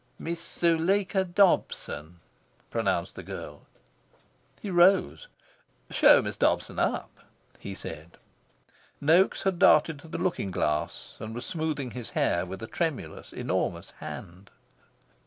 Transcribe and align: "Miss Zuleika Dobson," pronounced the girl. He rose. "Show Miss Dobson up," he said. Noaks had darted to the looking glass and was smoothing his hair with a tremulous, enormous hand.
"Miss 0.17 0.41
Zuleika 0.43 1.23
Dobson," 1.23 2.21
pronounced 2.71 3.13
the 3.13 3.21
girl. 3.21 3.67
He 4.59 4.71
rose. 4.71 5.27
"Show 5.91 6.23
Miss 6.23 6.37
Dobson 6.37 6.79
up," 6.79 7.11
he 7.59 7.75
said. 7.75 8.17
Noaks 8.99 9.43
had 9.43 9.59
darted 9.59 9.99
to 9.99 10.07
the 10.07 10.17
looking 10.17 10.49
glass 10.49 11.17
and 11.19 11.35
was 11.35 11.45
smoothing 11.45 11.91
his 11.91 12.09
hair 12.09 12.47
with 12.47 12.63
a 12.63 12.67
tremulous, 12.67 13.31
enormous 13.31 13.91
hand. 13.99 14.49